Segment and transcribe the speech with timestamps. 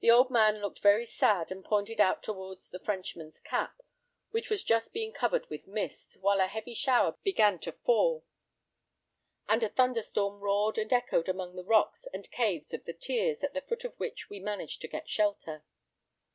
[0.00, 3.82] "The old man looked very sad, and pointed out towards the Frenchman's Cap,
[4.30, 8.24] which was just being covered with mist, while a heavy shower began to fall,
[9.46, 13.52] and a thunderstorm roared and echoed among the rocks and caves of the 'Tiers,' at
[13.52, 15.62] the foot of which we managed to get shelter.